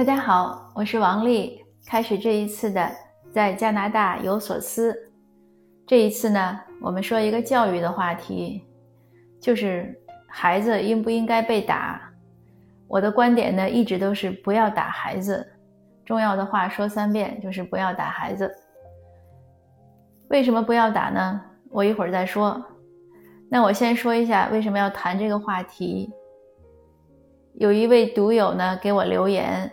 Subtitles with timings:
[0.00, 1.62] 大家好，我是王丽。
[1.86, 2.90] 开始这一次的
[3.30, 4.96] 在加拿大有所思。
[5.86, 8.64] 这一次呢，我们说一个教育的话题，
[9.38, 9.94] 就是
[10.26, 12.00] 孩子应不应该被打。
[12.88, 15.46] 我的观点呢，一直都是不要打孩子。
[16.06, 18.50] 重要的话说三遍，就是不要打孩子。
[20.30, 21.42] 为什么不要打呢？
[21.68, 22.58] 我一会儿再说。
[23.50, 26.10] 那我先说一下为什么要谈这个话题。
[27.52, 29.70] 有一位读友呢给我留言，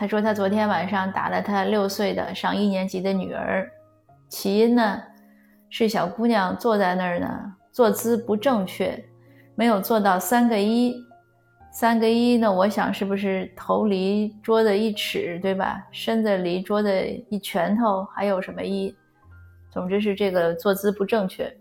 [0.00, 3.70] 他说他昨天晚上打了他六岁的上一年级的女儿，
[4.30, 4.98] 起因呢
[5.68, 7.28] 是小姑娘坐在那儿呢，
[7.70, 8.98] 坐姿不正确，
[9.54, 10.96] 没有做到三个一。
[11.70, 15.86] 三个一呢，我想是不是头离桌子一尺，对吧？
[15.92, 16.90] 身子离桌子
[17.28, 18.96] 一拳头，还有什么一？
[19.70, 21.54] 总之是这个坐姿不正确。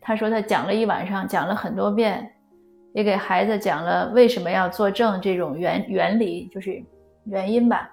[0.00, 2.24] 他说他讲了一晚上，讲了很多遍，
[2.92, 6.80] 也给孩子讲了为什么要坐正这种原原理，就是
[7.28, 7.90] 原因吧。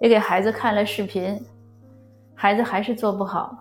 [0.00, 1.40] 也给孩子看了视频，
[2.34, 3.56] 孩子还是做不好。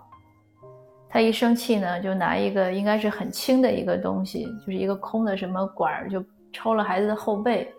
[1.07, 7.71] 他一生气呢，就拿一个应该是很轻的一个东西，就是一个空的什么管儿，就抽了孩子的后背。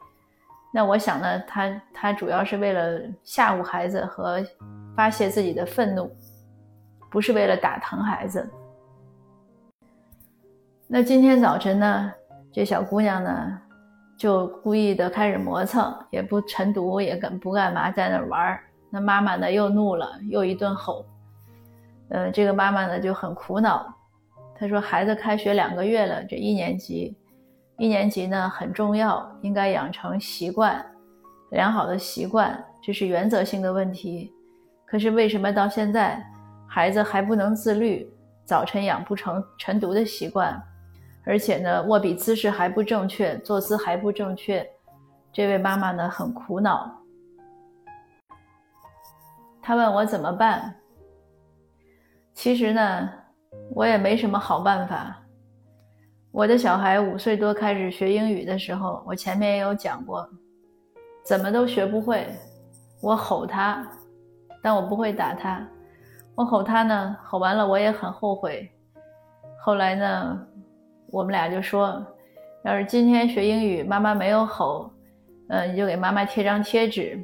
[0.73, 4.41] 那我想呢，他他主要是为了吓唬孩子和
[4.97, 6.11] 发泄自己的愤怒，
[7.11, 8.49] 不是为了打疼孩子。
[10.87, 12.13] 那今天早晨呢，
[12.53, 13.61] 这小姑娘呢，
[14.17, 18.61] 就故意的开始磨蹭，也不晨读，也干不干嘛，在那玩儿。
[18.91, 21.05] 那妈妈呢又怒了，又一顿吼。
[22.11, 23.93] 呃，这个妈妈呢就很苦恼，
[24.55, 27.17] 她说：“孩子开学两个月了，这一年级，
[27.77, 30.85] 一年级呢很重要，应该养成习惯，
[31.51, 34.33] 良好的习惯，这是原则性的问题。
[34.87, 36.25] 可是为什么到现在
[36.69, 38.09] 孩子还不能自律，
[38.45, 40.63] 早晨养不成晨读的习惯？”
[41.27, 44.67] 而且呢，握笔姿势还不正确，坐姿还不正确，
[45.33, 46.95] 这位妈妈呢很苦恼。
[49.63, 50.75] 她问我怎么办？
[52.35, 53.11] 其实呢，
[53.71, 55.17] 我也没什么好办法。
[56.31, 60.29] 我的小孩五岁多开始学英语的时候，我前面也有讲过，
[61.25, 62.29] 怎么都学不会。
[63.01, 63.87] 我吼他，
[64.63, 65.67] 但我不会打他。
[66.35, 68.71] 我吼他呢，吼完了我也很后悔。
[69.63, 70.47] 后来呢？
[71.15, 72.05] 我们俩就说，
[72.65, 74.91] 要是今天学英语，妈妈没有吼，
[75.49, 77.17] 嗯，你就给妈妈贴张贴纸。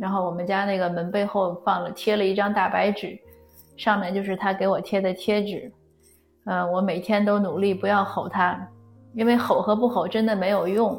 [0.00, 3.18] 然后我们家那个门背后放了贴了一张大白纸，
[3.76, 5.70] 上面就是他给我贴的贴纸。
[6.46, 8.58] 嗯，我每天都努力不要吼他，
[9.12, 10.98] 因为吼和不吼真的没有用。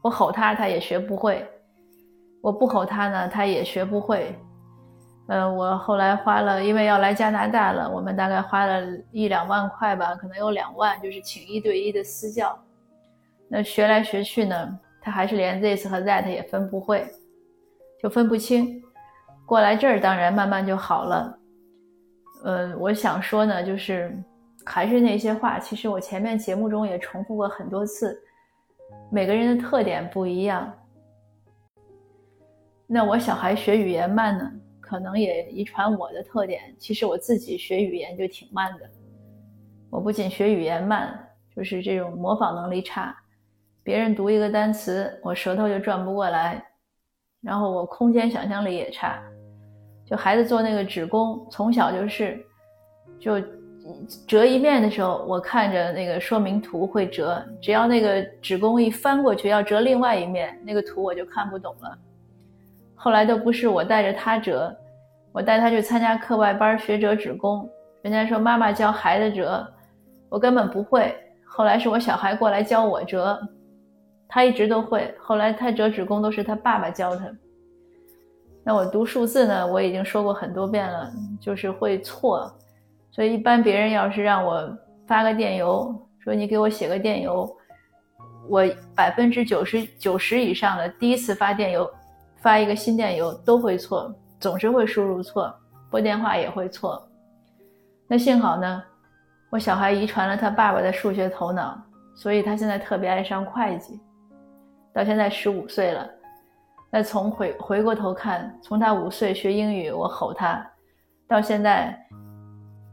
[0.00, 1.44] 我吼他，他也学不会；
[2.40, 4.34] 我不吼他呢，他也学不会。
[5.28, 12.58] 嗯，我后来花了，因为要来加拿大了，我们大概花了一两万块吧，可能有两万，就是请一对一的私教。
[13.46, 17.06] 那学来学去呢，他还是连 this 和 that 也分不会，
[18.02, 18.82] 就分不清。
[19.44, 21.38] 过来这儿当然慢慢就好了。
[22.44, 24.16] 嗯，我想说呢，就是
[24.64, 28.18] 还是那些话，其实我前面节目中也重复过很多次，
[29.10, 30.72] 每个人的特点不一样。
[32.86, 34.50] 那我小孩学语言慢呢？
[34.88, 36.74] 可能也遗传我的特点。
[36.78, 38.88] 其实我自己学语言就挺慢的。
[39.90, 41.18] 我不仅学语言慢，
[41.54, 43.14] 就是这种模仿能力差。
[43.82, 46.64] 别人读一个单词，我舌头就转不过来。
[47.42, 49.22] 然后我空间想象力也差。
[50.06, 52.42] 就孩子做那个纸工，从小就是，
[53.20, 53.38] 就
[54.26, 57.44] 折一面的时候，我看着那个说明图会折。
[57.60, 61.98] 只要那个纸工一翻过去要折另外一面，那个图我就看不懂了。
[63.00, 64.76] 后来都不是我带着他折，
[65.30, 67.66] 我带他去参加课外班学折纸工。
[68.02, 69.64] 人家说妈妈教孩子折，
[70.28, 71.14] 我根本不会。
[71.46, 73.38] 后来是我小孩过来教我折，
[74.28, 75.14] 他一直都会。
[75.20, 77.24] 后来他折纸工都是他爸爸教他。
[78.64, 79.64] 那我读数字呢？
[79.64, 81.08] 我已经说过很多遍了，
[81.40, 82.52] 就是会错。
[83.12, 84.76] 所以一般别人要是让我
[85.06, 87.48] 发个电邮，说你给我写个电邮，
[88.48, 91.88] 我百分之九十九十以上的第一次发电邮。
[92.40, 95.54] 发一个新电邮都会错，总是会输入错，
[95.90, 97.06] 拨电话也会错。
[98.06, 98.82] 那幸好呢，
[99.50, 101.76] 我小孩遗传了他爸爸的数学头脑，
[102.14, 104.00] 所以他现在特别爱上会计。
[104.94, 106.08] 到现在十五岁了，
[106.90, 110.64] 那从回回过头看，从他五岁学英语，我吼他，
[111.28, 111.96] 到现在，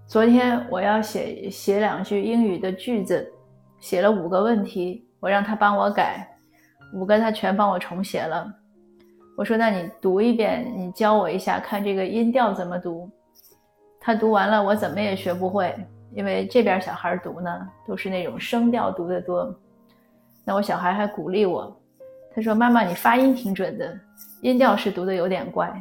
[0.07, 3.31] 昨天我要写写两句英语的句子，
[3.79, 6.27] 写了五个问题，我让他帮我改，
[6.93, 8.51] 五个他全帮我重写了。
[9.35, 13.09] 我说：“那你读一遍，你教我一下，看这个音调怎么读。”
[13.99, 15.75] 他读完了，我怎么也学不会，
[16.13, 19.53] 因为这边小孩读呢，都是那种声调读的多。
[20.45, 21.75] 那我小孩还鼓励我，
[22.33, 23.97] 他说：“妈妈，你发音挺准的，
[24.41, 25.73] 音调是读的有点怪。”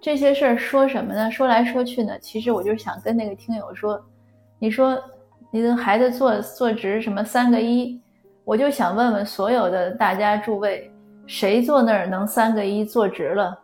[0.00, 1.30] 这些事儿说什么呢？
[1.30, 4.02] 说来说去呢，其实我就想跟那个听友说，
[4.58, 4.98] 你说
[5.50, 8.00] 你的孩子坐坐直什么三个一，
[8.44, 10.90] 我就想问问所有的大家诸位，
[11.26, 13.58] 谁坐那儿能三个一坐直了？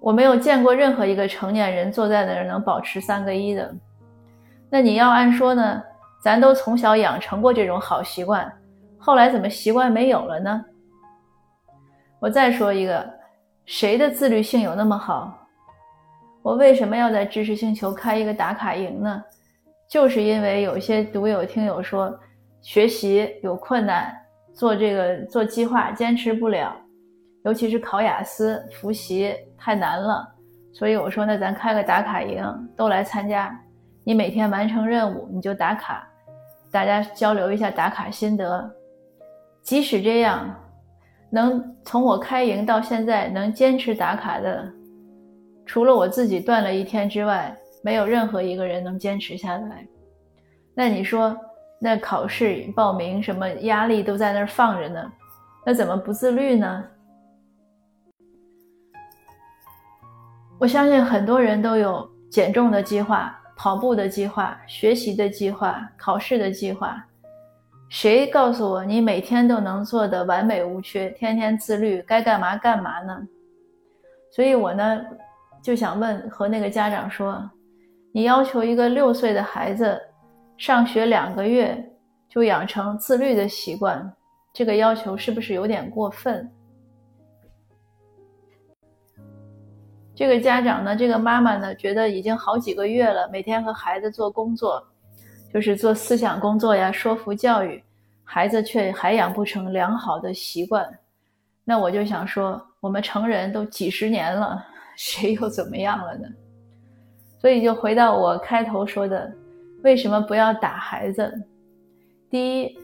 [0.00, 3.74] 我没有见过任何一个成年人坐在那儿能保持三个一的。
[4.70, 5.82] 那你要按说呢，
[6.22, 8.52] 咱都从小养成过这种好习惯，
[8.98, 10.64] 后来怎么习惯没有了呢？
[12.20, 13.08] 我再说一个。
[13.66, 15.32] 谁的自律性有那么好？
[16.42, 19.24] 我为什么要在知识星球开一个打卡营呢？
[19.88, 22.14] 就是因为有些读友听友说
[22.60, 24.14] 学习有困难，
[24.54, 26.74] 做这个做计划坚持不了，
[27.44, 30.26] 尤其是考雅思复习太难了。
[30.72, 32.42] 所以我说，那咱开个打卡营，
[32.76, 33.54] 都来参加。
[34.04, 36.08] 你每天完成任务，你就打卡，
[36.70, 38.70] 大家交流一下打卡心得。
[39.62, 40.54] 即使这样。
[41.30, 44.72] 能从我开营到现在能坚持打卡的，
[45.66, 47.52] 除了我自己断了一天之外，
[47.82, 49.84] 没有任何一个人能坚持下来。
[50.74, 51.36] 那你说，
[51.84, 55.12] 那考试报名什么压力都在那儿放着呢，
[55.66, 56.82] 那怎么不自律呢？
[60.58, 67.04] 我相信很多人都有减重的计划、跑步的计划、学习的计划、考试的计划。
[67.90, 73.14] 谁告诉我你每天都能做的完美无缺，天天自律，该干嘛干嘛呢？
[74.32, 75.04] 所以我呢
[75.62, 77.46] 就想问和那个家长说，
[78.10, 80.00] 你要求一个六岁的孩子
[80.56, 81.76] 上学两个月
[82.28, 84.12] 就养成自律的习惯，
[84.52, 86.50] 这个要求是不是有点过分？
[90.14, 94.82] 这个家长呢，这个妈妈呢，觉得已经好几个月了，每天和孩子做工作。
[95.52, 97.80] 就是做思想工作呀，说服教育，
[98.24, 100.84] 孩子却还养不成良好的习惯。
[101.64, 104.64] 那我就想说，我们成人都几十年了，
[104.96, 106.28] 谁又怎么样了呢？
[107.38, 109.32] 所以就回到我开头说的，
[109.84, 111.30] 为什么不要打孩子？
[112.30, 112.78] 第一，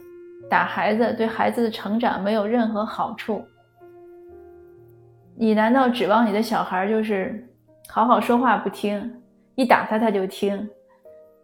[0.50, 3.42] 打孩子对孩子的成长没有任何好处。
[5.34, 7.48] 你难道指望你的小孩就是
[7.88, 9.10] 好好说话不听，
[9.54, 10.68] 一打他他就听？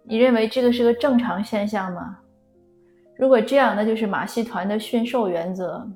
[0.05, 2.19] 你认为这个是个正常现象吗？
[3.17, 5.91] 如果这样，那就是马戏团的驯兽原则。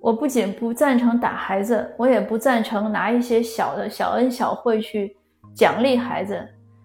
[0.00, 5.16] 我不仅不赞成打孩子，我也不赞成拿一些小的小恩小惠去
[5.54, 6.44] 奖励孩子。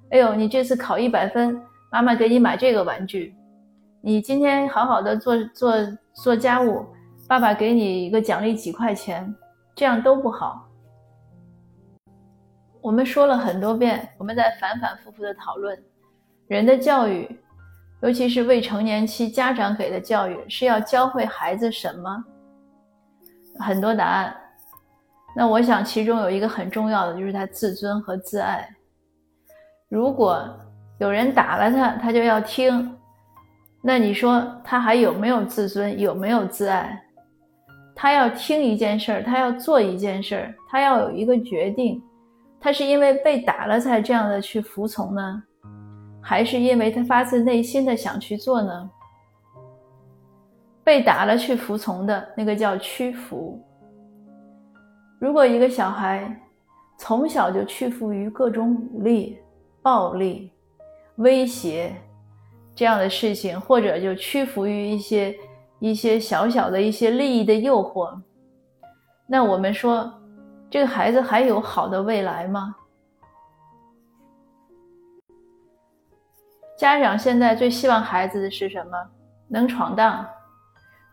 [0.10, 1.62] 哎呦，你这次考一百分，
[1.92, 3.34] 妈妈给你买这个玩具；
[4.02, 5.74] 你今天好好的做做
[6.14, 6.86] 做家务，
[7.28, 9.36] 爸爸给你一个奖励几块钱，
[9.76, 10.66] 这样都不好。
[12.80, 15.78] 我们说了很多遍，我们在反反复复的讨论。
[16.48, 17.30] 人的教育，
[18.02, 22.24] 尤其是未成年期家长给的教育，是要教会孩子什么？
[23.60, 24.34] 很多答案。
[25.36, 28.74] 那我想其中有一个很重要的，就是他自尊和自爱。
[29.90, 30.46] 如果
[31.00, 32.94] 有人打了他，他就要听，
[33.82, 35.98] 那你说他还有没有自尊？
[35.98, 37.02] 有没有自爱？
[37.96, 42.02] 他要听一件事儿，他要做一件事儿，他要有一个决定，
[42.60, 45.44] 他是因为被打了才这样的去服从呢？
[46.22, 48.90] 还是因为他发自内心的想去做呢？
[50.84, 53.62] 被打了去服从的那个叫屈服。
[55.20, 56.30] 如果一个小孩
[56.98, 59.40] 从小就屈服于各种武力、
[59.88, 60.52] 暴力、
[61.16, 61.96] 威胁
[62.76, 65.34] 这样的事情，或者就屈服于一些
[65.80, 68.20] 一些小小的一些利益的诱惑，
[69.26, 70.14] 那我们说
[70.70, 72.76] 这个孩子还有好的未来吗？
[76.78, 78.92] 家长现在最希望孩子的是什么？
[79.48, 80.28] 能闯荡，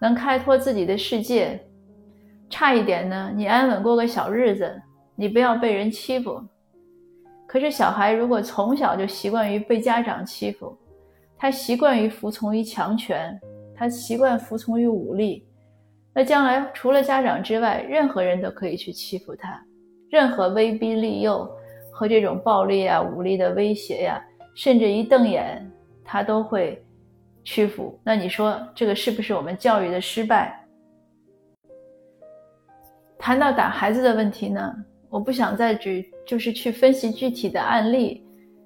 [0.01, 1.65] 能开拓自己的世界。
[2.51, 4.83] 差一点呢，你安稳过个小日子，
[5.15, 6.43] 你不要被人欺负。
[7.55, 10.77] 可是小孩如果从小就习惯于被家长欺负，
[11.39, 13.41] 他习惯于服从于强权，
[13.77, 15.47] 他习惯服从于武力，
[16.13, 19.65] 那将来除了家长之外，任何人都可以去欺负他。
[20.11, 21.49] 任何威逼利诱
[21.93, 24.21] 和这种暴力啊、武力的威胁呀。
[24.57, 25.65] 甚至一瞪眼，
[26.05, 26.85] 他都会
[27.45, 27.97] 屈服。
[28.03, 30.61] 那你说这个是不是我们教育的失败？
[33.17, 34.75] 谈到打孩子的问题呢，
[35.15, 38.21] 我不想再举，就是去分析具体的案例。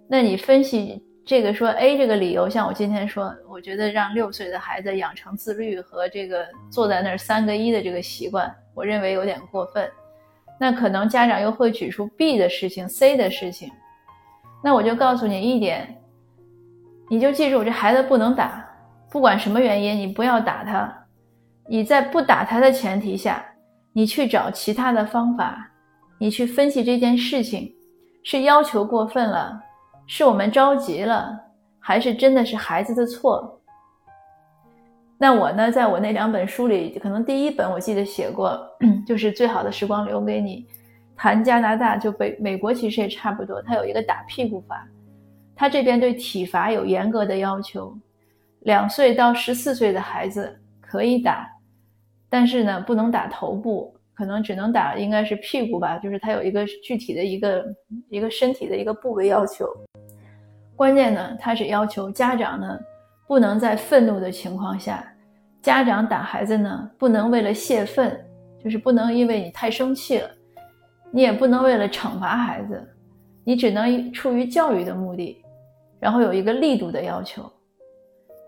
[0.09, 9.87] 那你分析这个说 A 这个理由，像我今天说，我觉得让六岁的孩子养成自律和这个坐在那儿三个一的这个习惯，我认为有点过分。
[10.59, 13.71] 那可能家长又会举出 B 的事情、C 的事情。
[14.65, 15.95] 那我就告诉你一点，
[17.11, 18.67] 你就记住，这孩子不能打，
[19.11, 20.91] 不管什么原因，你不要打他。
[21.69, 23.45] 你在不打他的前提下，
[23.93, 25.71] 你去找其他的方法，
[26.19, 27.73] 你去分析这件事情，
[28.25, 29.63] 是要求过分了，
[30.07, 31.39] 是我们着急了，
[31.79, 33.61] 还是真的是孩子的错？
[35.17, 38.61] 那我呢，在我那两本书里，可能第一本我记得写过，
[39.07, 40.67] 就是最好的时光留给你。
[41.17, 44.87] 谈加拿大就北美国其实也差不多，它有一个打屁股法，
[45.57, 47.93] 它这边对体罚有严格的要求，
[48.61, 51.51] 两岁到十四岁的孩子可以打，
[52.29, 57.65] 但是呢不能打头部，可能只能打应该是屁股吧，就是它有一个具体的一个
[58.09, 59.65] 一个身体的一个部位要求。
[60.75, 62.77] 关键呢，它是要求家长呢
[63.29, 65.09] 不能在愤怒的情况下，
[65.63, 68.13] 家长打孩子呢不能为了泄愤，
[68.61, 70.29] 就是不能因为你太生气了。
[71.13, 72.85] 你也不能为了惩罚孩子，
[73.45, 75.41] 你只能出于教育的目的，
[76.01, 77.49] 然后有一个力度的要求。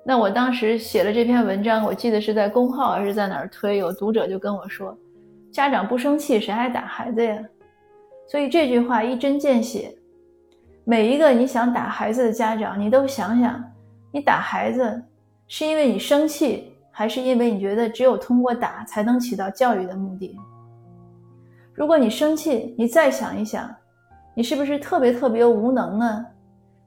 [0.04, 4.98] 那我当时写了这篇文章，我记得是在公号还是在哪儿推，有读者就跟我说
[5.52, 7.38] ：“家长不生气，谁还打孩子呀？”
[8.28, 9.94] 所以这句话一针见血。
[10.84, 13.62] 每一个你想打孩子的家长，你都想想，
[14.12, 15.02] 你打孩子
[15.46, 20.38] 是因为你生气，还是因为你觉得只有通过打才能起到教育的目的？
[21.74, 23.72] 如果你生气，你再想一想，
[24.34, 26.26] 你是不是特别特别无能呢？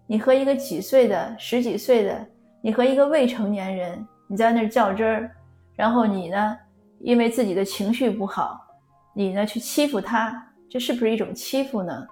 [0.06, 2.26] 你和一个几岁的、十几岁的，
[2.62, 5.32] 你和一个未成年人，你在那儿较真儿，
[5.76, 6.58] 然后你呢，
[7.04, 8.60] 因为自己的情绪不好，
[9.14, 12.08] 你呢去欺负他，这是不是一种欺负呢？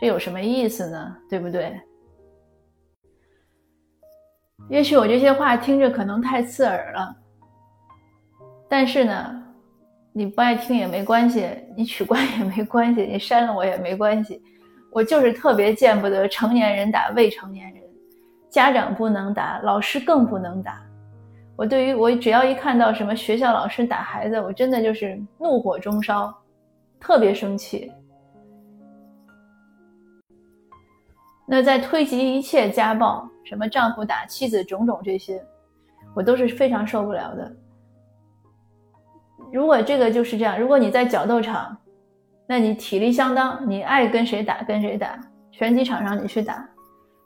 [0.00, 1.16] 这有什么意思呢？
[1.30, 1.80] 对不对？
[4.68, 7.16] 也许我这些话听着可能太刺耳了，
[8.68, 9.40] 但是呢。
[10.16, 14.40] 你不爱听也没关系，你取关也没关系，你删了我也没关系。
[14.92, 17.82] 我就是特别见不得成年人打未成年人，
[18.48, 20.80] 家长不能打，老师更不能打。
[21.56, 26.32] 我对于我只要一看到什么学校老师打孩子，我真的就是怒火中烧，
[26.98, 27.92] 特别生气。
[31.46, 35.44] 那在推及一切家暴，什么丈夫打妻子，种种这些，
[36.14, 37.54] 我都是非常受不了的。
[39.52, 41.76] 如果这个就是这样，如果你在角斗场，
[42.48, 45.20] 那你体力相当，你爱跟谁打跟谁打，
[45.52, 46.68] 拳击场上你去打，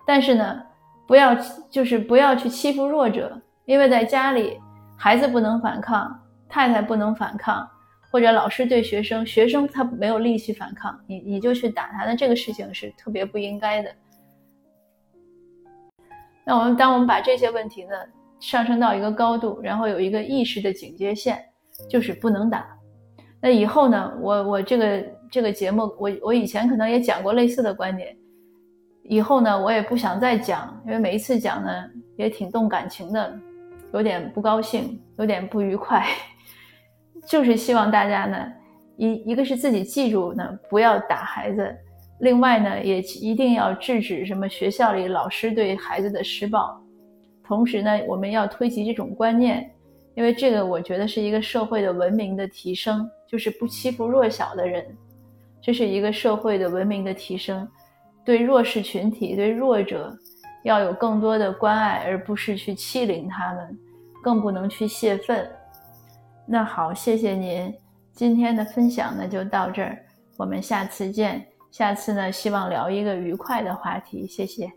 [0.06, 0.62] 但是呢，
[1.06, 1.35] 不要
[1.70, 4.58] 就是不要去欺负弱者，因为在家里
[4.96, 7.68] 孩子不能反抗，太太不能反抗，
[8.10, 13.94] 或者老师对学生，学生他没有力气反抗，你你就去打他，那这个事情是特别不应该的。
[16.44, 17.90] 那我们当我们把这些问题呢
[18.40, 21.38] 上升到一个高度，然后有一个意识的警戒线。
[21.88, 22.66] 就是不能打。
[23.40, 24.12] 那以后呢？
[24.20, 28.16] 我我这个这个节目，我我以前可能也讲过类似的观点。
[29.04, 31.70] 以后呢，我也不想再讲，因为每一次讲呢
[32.16, 33.32] 也挺动感情的，
[33.92, 36.07] 有点不高兴，有点不愉快。
[37.26, 38.52] 就是希望大家呢，
[38.97, 41.62] 一一个是自己记住呢，不要打孩子；
[42.21, 46.80] 另外呢，也一定要制止什么学校里老师对孩子的施暴。
[47.45, 49.71] 同时呢，我们要推及这种观念。
[50.14, 54.85] 因为这个，我觉得是一个社会的文明的提升，就是不欺负弱小的人，
[55.62, 57.66] 这是一个社会的文明的提升。
[58.25, 60.12] 对弱势群体、对弱者，
[60.68, 63.78] 要有更多的关爱，而不是去欺凌他们，
[64.22, 65.50] 更不能去泄愤。
[66.46, 67.75] 那好，谢谢您
[68.12, 69.98] 今天的分享呢，就到这儿，
[70.37, 71.42] 我们下次见。
[71.70, 74.70] 下次呢，希望聊一个愉快的话题，谢谢。